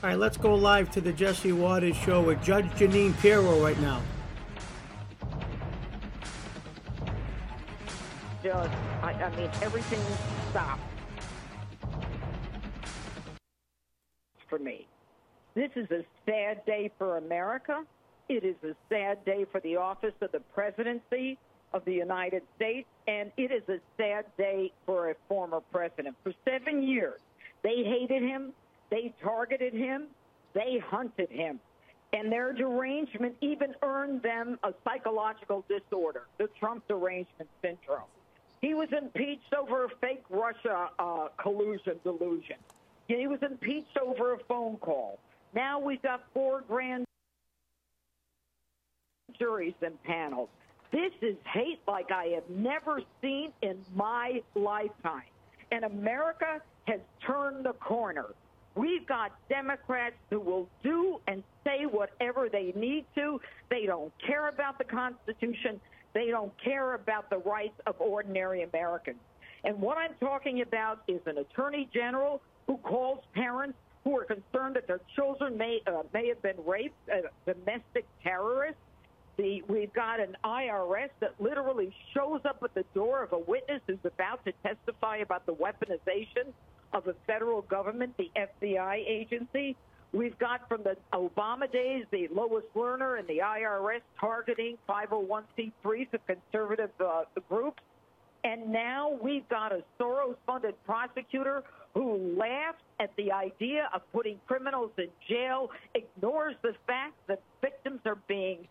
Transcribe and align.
All 0.00 0.10
right, 0.10 0.16
let's 0.16 0.36
go 0.36 0.54
live 0.54 0.92
to 0.92 1.00
the 1.00 1.12
Jesse 1.12 1.50
Watters 1.50 1.96
show 1.96 2.22
with 2.22 2.40
Judge 2.40 2.66
Jeanine 2.76 3.18
Pirro 3.18 3.60
right 3.60 3.78
now. 3.80 4.00
Just, 8.44 8.70
I, 9.02 9.12
I 9.12 9.36
mean, 9.36 9.50
everything 9.60 9.98
stopped 10.50 10.80
for 14.48 14.60
me. 14.60 14.86
This 15.54 15.70
is 15.74 15.90
a 15.90 16.04
sad 16.24 16.64
day 16.64 16.92
for 16.96 17.16
America. 17.16 17.82
It 18.28 18.44
is 18.44 18.54
a 18.62 18.76
sad 18.88 19.24
day 19.24 19.46
for 19.50 19.60
the 19.62 19.78
office 19.78 20.14
of 20.20 20.30
the 20.30 20.40
presidency 20.54 21.38
of 21.72 21.84
the 21.84 21.94
United 21.94 22.44
States, 22.54 22.86
and 23.08 23.32
it 23.36 23.50
is 23.50 23.68
a 23.68 23.80
sad 23.96 24.26
day 24.36 24.70
for 24.86 25.10
a 25.10 25.16
former 25.28 25.60
president. 25.72 26.14
For 26.22 26.32
seven 26.44 26.84
years, 26.84 27.18
they 27.64 27.82
hated 27.82 28.22
him, 28.22 28.52
they 28.90 29.14
targeted 29.22 29.74
him, 29.74 30.06
they 30.54 30.78
hunted 30.84 31.30
him. 31.30 31.60
And 32.12 32.32
their 32.32 32.54
derangement 32.54 33.36
even 33.42 33.74
earned 33.82 34.22
them 34.22 34.58
a 34.62 34.72
psychological 34.82 35.64
disorder, 35.68 36.22
the 36.38 36.48
Trump 36.58 36.88
derangement 36.88 37.50
syndrome. 37.60 38.08
He 38.62 38.74
was 38.74 38.88
impeached 38.96 39.52
over 39.54 39.84
a 39.84 39.88
fake 40.00 40.24
Russia 40.30 40.88
uh, 40.98 41.28
collusion 41.36 42.00
delusion. 42.02 42.56
He 43.06 43.26
was 43.26 43.38
impeached 43.42 43.96
over 44.02 44.34
a 44.34 44.38
phone 44.48 44.76
call. 44.78 45.18
Now 45.54 45.78
we've 45.78 46.02
got 46.02 46.24
four 46.34 46.62
grand 46.66 47.04
juries 49.38 49.74
and 49.82 50.02
panels. 50.02 50.48
This 50.90 51.12
is 51.20 51.36
hate 51.44 51.80
like 51.86 52.10
I 52.10 52.26
have 52.34 52.48
never 52.48 53.02
seen 53.22 53.52
in 53.62 53.78
my 53.94 54.42
lifetime. 54.54 55.22
And 55.70 55.84
America 55.84 56.60
has 56.86 57.00
turned 57.24 57.64
the 57.66 57.74
corner. 57.74 58.26
We've 58.78 59.04
got 59.08 59.32
Democrats 59.48 60.14
who 60.30 60.38
will 60.38 60.68
do 60.84 61.20
and 61.26 61.42
say 61.64 61.86
whatever 61.90 62.48
they 62.48 62.72
need 62.76 63.06
to. 63.16 63.40
They 63.70 63.86
don't 63.86 64.12
care 64.24 64.46
about 64.48 64.78
the 64.78 64.84
Constitution. 64.84 65.80
They 66.14 66.28
don't 66.28 66.52
care 66.62 66.94
about 66.94 67.28
the 67.28 67.38
rights 67.38 67.74
of 67.88 67.96
ordinary 68.00 68.62
Americans. 68.62 69.18
And 69.64 69.80
what 69.80 69.98
I'm 69.98 70.14
talking 70.20 70.62
about 70.62 71.02
is 71.08 71.20
an 71.26 71.38
attorney 71.38 71.88
general 71.92 72.40
who 72.68 72.76
calls 72.76 73.18
parents 73.34 73.76
who 74.04 74.16
are 74.16 74.24
concerned 74.24 74.76
that 74.76 74.86
their 74.86 75.00
children 75.16 75.58
may 75.58 75.80
uh, 75.88 76.04
may 76.14 76.28
have 76.28 76.40
been 76.40 76.64
raped, 76.64 76.94
uh, 77.12 77.22
domestic 77.52 78.06
terrorists. 78.22 78.80
The, 79.38 79.62
we've 79.68 79.92
got 79.92 80.20
an 80.20 80.36
IRS 80.44 81.10
that 81.18 81.34
literally 81.40 81.92
shows 82.14 82.42
up 82.44 82.62
at 82.62 82.74
the 82.74 82.84
door 82.94 83.24
of 83.24 83.32
a 83.32 83.38
witness 83.38 83.80
who's 83.88 83.98
about 84.04 84.44
to 84.44 84.52
testify 84.62 85.16
about 85.16 85.46
the 85.46 85.54
weaponization 85.54 86.52
of 86.92 87.04
the 87.04 87.14
federal 87.26 87.62
government, 87.62 88.16
the 88.16 88.30
FBI 88.36 89.04
agency. 89.06 89.76
We've 90.12 90.38
got 90.38 90.68
from 90.68 90.82
the 90.84 90.96
Obama 91.12 91.70
days 91.70 92.04
the 92.10 92.28
Lois 92.32 92.64
Lerner 92.74 93.18
and 93.18 93.28
the 93.28 93.40
IRS 93.44 94.00
targeting 94.18 94.78
501c3s 94.88 96.14
of 96.14 96.20
conservative 96.26 96.90
uh, 96.98 97.24
groups. 97.48 97.82
And 98.44 98.72
now 98.72 99.18
we've 99.20 99.46
got 99.48 99.72
a 99.72 99.82
Soros 100.00 100.36
funded 100.46 100.74
prosecutor 100.84 101.62
who 101.94 102.36
laughs 102.38 102.82
at 103.00 103.10
the 103.16 103.32
idea 103.32 103.88
of 103.94 104.02
putting 104.12 104.38
criminals 104.46 104.90
in 104.96 105.08
jail, 105.28 105.70
ignores 105.94 106.54
the 106.62 106.72
fact 106.86 107.14
that 107.26 107.42
victims 107.60 108.00
are 108.06 108.18
being 108.28 108.66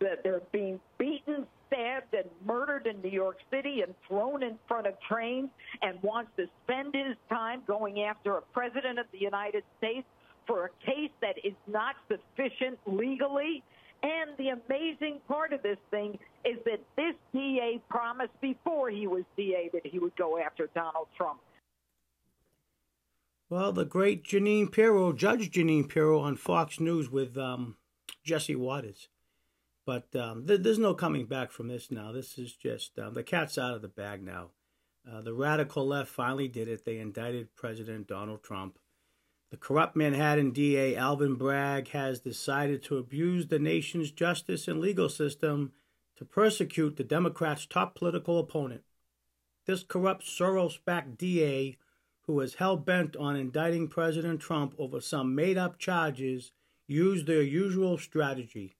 that 0.00 0.22
they're 0.22 0.42
being 0.52 0.80
beaten, 0.98 1.46
stabbed, 1.66 2.14
and 2.14 2.28
murdered 2.46 2.86
in 2.86 3.00
New 3.02 3.10
York 3.10 3.38
City 3.50 3.82
and 3.82 3.94
thrown 4.06 4.42
in 4.42 4.58
front 4.68 4.86
of 4.86 4.94
trains, 5.08 5.50
and 5.82 6.02
wants 6.02 6.30
to 6.36 6.46
spend 6.64 6.94
his 6.94 7.16
time 7.28 7.62
going 7.66 8.02
after 8.02 8.36
a 8.36 8.42
president 8.52 8.98
of 8.98 9.06
the 9.12 9.18
United 9.18 9.64
States 9.78 10.06
for 10.46 10.66
a 10.66 10.86
case 10.86 11.10
that 11.20 11.36
is 11.44 11.54
not 11.66 11.94
sufficient 12.08 12.78
legally. 12.86 13.62
And 14.02 14.30
the 14.38 14.48
amazing 14.48 15.20
part 15.28 15.52
of 15.52 15.62
this 15.62 15.76
thing 15.90 16.18
is 16.44 16.56
that 16.64 16.80
this 16.96 17.14
DA 17.32 17.80
promised 17.90 18.40
before 18.40 18.88
he 18.88 19.06
was 19.06 19.24
DA 19.36 19.68
that 19.74 19.84
he 19.84 19.98
would 19.98 20.16
go 20.16 20.38
after 20.38 20.68
Donald 20.74 21.08
Trump. 21.16 21.40
Well, 23.50 23.72
the 23.72 23.84
great 23.84 24.24
Jeanine 24.24 24.70
Pirro, 24.70 25.12
Judge 25.12 25.50
Jeanine 25.50 25.88
Pirro 25.88 26.20
on 26.20 26.36
Fox 26.36 26.78
News 26.78 27.10
with 27.10 27.36
um, 27.36 27.76
Jesse 28.24 28.54
Watters. 28.54 29.08
But 29.86 30.14
um, 30.14 30.46
th- 30.46 30.60
there's 30.62 30.78
no 30.78 30.94
coming 30.94 31.26
back 31.26 31.50
from 31.50 31.68
this 31.68 31.90
now. 31.90 32.12
This 32.12 32.38
is 32.38 32.52
just 32.54 32.98
um, 32.98 33.14
the 33.14 33.22
cat's 33.22 33.58
out 33.58 33.74
of 33.74 33.82
the 33.82 33.88
bag 33.88 34.22
now. 34.22 34.50
Uh, 35.10 35.22
the 35.22 35.32
radical 35.32 35.86
left 35.86 36.10
finally 36.10 36.48
did 36.48 36.68
it. 36.68 36.84
They 36.84 36.98
indicted 36.98 37.56
President 37.56 38.06
Donald 38.06 38.42
Trump. 38.42 38.78
The 39.50 39.56
corrupt 39.56 39.96
Manhattan 39.96 40.52
DA 40.52 40.94
Alvin 40.94 41.34
Bragg 41.34 41.88
has 41.88 42.20
decided 42.20 42.82
to 42.84 42.98
abuse 42.98 43.48
the 43.48 43.58
nation's 43.58 44.12
justice 44.12 44.68
and 44.68 44.80
legal 44.80 45.08
system 45.08 45.72
to 46.16 46.24
persecute 46.24 46.96
the 46.96 47.04
Democrats' 47.04 47.66
top 47.66 47.94
political 47.96 48.38
opponent. 48.38 48.82
This 49.66 49.82
corrupt 49.82 50.24
Soros 50.24 50.78
backed 50.84 51.16
DA, 51.18 51.78
who 52.26 52.38
is 52.40 52.54
hell 52.54 52.76
bent 52.76 53.16
on 53.16 53.34
indicting 53.34 53.88
President 53.88 54.40
Trump 54.40 54.74
over 54.78 55.00
some 55.00 55.34
made 55.34 55.56
up 55.56 55.78
charges, 55.78 56.52
used 56.86 57.26
their 57.26 57.42
usual 57.42 57.98
strategy 57.98 58.76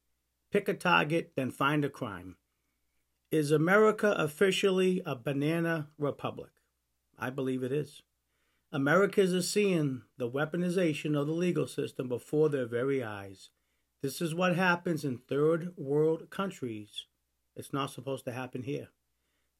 pick 0.51 0.69
a 0.69 0.75
target, 0.75 1.33
then 1.37 1.51
find 1.51 1.85
a 1.85 1.89
crime. 1.89 2.37
Is 3.31 3.51
America 3.51 4.15
officially 4.19 5.03
a 5.07 5.15
banana 5.15 5.89
republic? 5.99 6.51
I 7.19 7.31
believe 7.31 7.63
it 7.63 7.73
is. 7.73 8.03
Americans 8.73 9.33
are 9.35 9.43
seeing 9.43 10.03
the 10.17 10.31
weaponization 10.31 11.19
of 11.19 11.27
the 11.27 11.33
legal 11.33 11.67
system 11.67 12.09
before 12.09 12.49
their 12.49 12.67
very 12.67 13.03
eyes. 13.03 13.51
This 14.03 14.21
is 14.21 14.35
what 14.35 14.57
happens 14.57 15.05
in 15.05 15.19
third 15.19 15.73
world 15.77 16.31
countries. 16.31 17.07
It's 17.55 17.73
not 17.73 17.91
supposed 17.91 18.25
to 18.25 18.33
happen 18.33 18.63
here. 18.63 18.89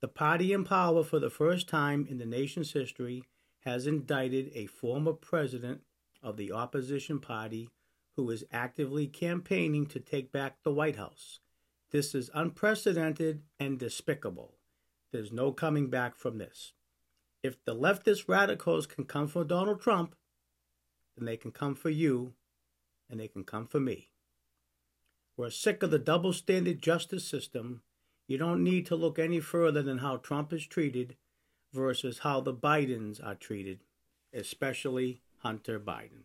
The 0.01 0.09
party 0.09 0.53
in 0.53 0.65
power 0.65 1.05
for 1.05 1.19
the 1.19 1.29
first 1.29 1.69
time 1.69 2.07
in 2.09 2.19
the 2.19 2.27
nation's 2.27 2.73
history 2.73 3.25
has 3.65 3.87
indicted 3.87 4.51
a 4.55 4.67
former 4.67 5.13
president 5.13 5.83
of 6.23 6.37
the 6.37 6.53
opposition 6.53 7.21
party 7.21 7.69
who 8.17 8.31
is 8.31 8.45
actively 8.53 9.07
campaigning 9.07 9.87
to 9.87 10.01
take 10.01 10.33
back 10.33 10.57
the 10.63 10.73
White 10.73 10.97
House. 10.97 11.41
This 11.91 12.15
is 12.15 12.31
unprecedented 12.35 13.43
and 13.59 13.79
despicable. 13.79 14.55
There's 15.13 15.33
no 15.33 15.53
coming 15.53 15.91
back 15.91 16.17
from 16.17 16.39
this. 16.39 16.73
If 17.43 17.65
the 17.65 17.75
leftist 17.75 18.29
radicals 18.29 18.87
can 18.87 19.05
come 19.05 19.27
for 19.27 19.45
Donald 19.45 19.81
Trump, 19.81 20.15
then 21.17 21.27
they 21.27 21.37
can 21.37 21.51
come 21.51 21.75
for 21.75 21.91
you 21.91 22.35
and 23.09 23.19
they 23.19 23.29
can 23.29 23.45
come 23.45 23.67
for 23.67 23.81
me. 23.81 24.11
We're 25.37 25.51
sick 25.51 25.83
of 25.83 25.91
the 25.91 25.99
double 25.99 26.33
standard 26.33 26.83
justice 26.83 27.25
system. 27.25 27.83
You 28.27 28.39
don't 28.39 28.63
need 28.63 28.87
to 28.87 28.97
look 28.97 29.19
any 29.19 29.41
further 29.41 29.83
than 29.83 29.99
how 29.99 30.19
Trump 30.19 30.53
is 30.53 30.67
treated 30.67 31.17
versus 31.73 32.19
how 32.21 32.41
the 32.41 32.55
Bidens 32.55 33.25
are 33.25 33.35
treated, 33.35 33.81
especially 34.33 35.23
Hunter 35.39 35.81
Biden. 35.81 36.25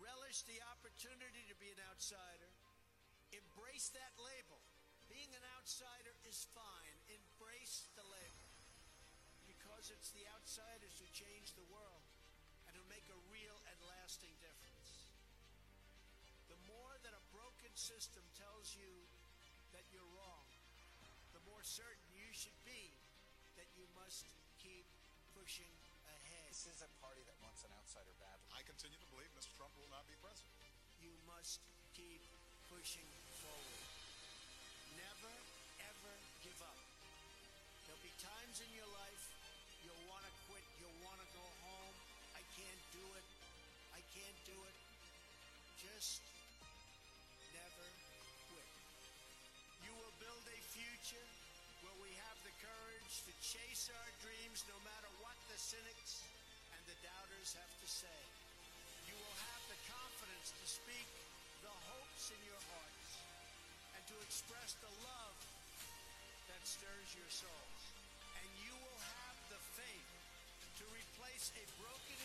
Relish 0.00 0.44
the 0.44 0.60
opportunity 0.72 1.44
to 1.48 1.56
be 1.56 1.72
an 1.72 1.80
outsider. 1.88 2.52
Embrace 3.32 3.88
that 3.96 4.12
label. 4.20 4.60
Being 5.08 5.32
an 5.32 5.46
outsider 5.56 6.12
is 6.28 6.48
fine. 6.52 6.96
Embrace 7.08 7.88
the 7.96 8.04
label. 8.06 8.46
Because 9.48 9.88
it's 9.88 10.12
the 10.12 10.26
outsiders 10.36 10.98
who 11.00 11.08
change 11.14 11.54
the 11.54 11.68
world 11.72 12.04
and 12.66 12.74
who 12.74 12.84
make 12.92 13.06
a 13.08 13.24
real 13.30 13.56
and 13.70 13.78
lasting 13.86 14.34
difference. 14.42 15.14
The 16.50 16.58
more 16.66 16.98
that 17.06 17.14
a 17.14 17.28
broken 17.32 17.72
system 17.74 18.26
tells 18.34 18.74
you 18.74 19.06
that 19.72 19.86
you're 19.94 20.12
wrong, 20.14 20.46
the 21.32 21.42
more 21.46 21.62
certain 21.62 22.10
you 22.12 22.28
should 22.34 22.56
be 22.66 22.96
that 23.56 23.70
you 23.78 23.86
must 23.96 24.28
keep 24.60 24.84
pushing. 25.32 25.85
This 26.56 26.72
is 26.72 26.88
a 26.88 26.92
party 27.04 27.20
that 27.28 27.36
wants 27.44 27.68
an 27.68 27.72
outsider 27.76 28.16
badly. 28.16 28.48
I 28.56 28.64
continue 28.64 28.96
to 28.96 29.08
believe 29.12 29.28
Mr. 29.36 29.52
Trump 29.60 29.76
will 29.76 29.92
not 29.92 30.08
be 30.08 30.16
president. 30.24 30.56
You 31.04 31.12
must 31.28 31.60
keep 31.92 32.24
pushing 32.72 33.04
forward. 33.44 33.84
never, 34.96 35.36
ever 35.84 36.14
give 36.40 36.56
up. 36.64 36.80
There'll 37.84 38.00
be 38.00 38.16
times 38.24 38.64
in 38.64 38.72
your 38.72 38.88
life 38.88 39.24
you'll 39.84 40.00
want 40.08 40.24
to 40.24 40.32
quit, 40.48 40.64
you'll 40.80 40.96
want 41.04 41.20
to 41.20 41.28
go 41.36 41.44
home. 41.60 41.96
I 42.32 42.40
can't 42.56 42.82
do 42.96 43.04
it. 43.04 43.26
I 43.92 44.00
can't 44.16 44.40
do 44.48 44.56
it. 44.56 44.76
Just 45.76 46.24
never 47.52 47.86
quit. 48.48 48.70
You 49.84 49.92
will 49.92 50.14
build 50.24 50.44
a 50.48 50.58
future 50.72 51.28
where 51.84 52.00
we 52.00 52.16
have 52.16 52.38
the 52.48 52.54
courage 52.64 53.28
to 53.28 53.32
chase 53.44 53.92
our 53.92 54.10
dreams 54.24 54.64
no 54.72 54.80
matter 54.88 55.12
what 55.20 55.36
the 55.52 55.60
cynics 55.60 56.25
the 56.86 56.98
doubters 57.02 57.50
have 57.58 57.74
to 57.82 57.88
say. 57.90 58.20
You 59.10 59.18
will 59.18 59.36
have 59.42 59.62
the 59.66 59.78
confidence 59.90 60.54
to 60.54 60.66
speak 60.70 61.08
the 61.62 61.74
hopes 61.90 62.30
in 62.30 62.40
your 62.46 62.62
hearts 62.70 63.10
and 63.98 64.02
to 64.06 64.16
express 64.22 64.78
the 64.78 64.92
love 65.02 65.36
that 66.46 66.62
stirs 66.62 67.10
your 67.18 67.30
souls. 67.30 67.82
And 68.38 68.46
you 68.62 68.74
will 68.74 69.00
have 69.02 69.36
the 69.50 69.62
faith 69.74 70.10
to 70.78 70.84
replace 70.94 71.50
a 71.58 71.64
broken 71.82 72.18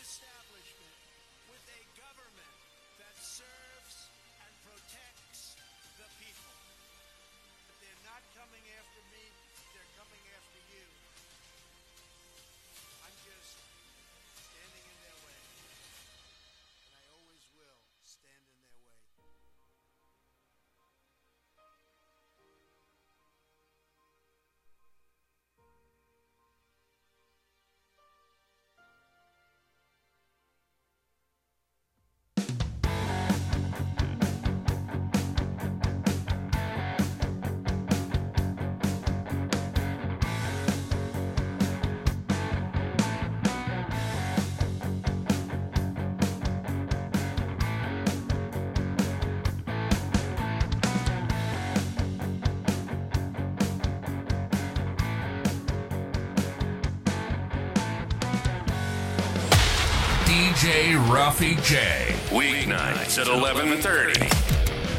DJ 60.52 60.96
Ruffy 61.08 61.54
J. 61.64 62.14
Weeknights 62.28 63.18
at 63.18 63.26
11:30. 63.26 64.28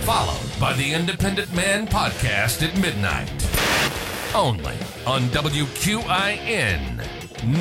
Followed 0.03 0.59
by 0.59 0.73
the 0.73 0.91
Independent 0.91 1.53
Man 1.53 1.85
podcast 1.85 2.67
at 2.67 2.75
midnight. 2.79 3.29
Only 4.33 4.75
on 5.05 5.29
WQIN 5.29 6.97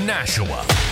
Nashua. 0.07 0.92